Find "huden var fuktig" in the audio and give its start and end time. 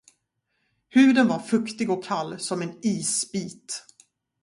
0.89-1.89